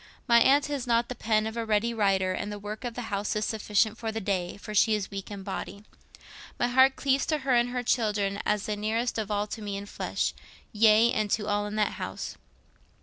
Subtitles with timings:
[0.27, 3.03] My aunt has not the pen of a ready writer, and the work of the
[3.13, 5.83] house is sufficient for the day, for she is weak in body.
[6.57, 9.77] My heart cleaves to her and her children as the nearest of all to me
[9.77, 12.35] in the flesh—yea, and to all in that house.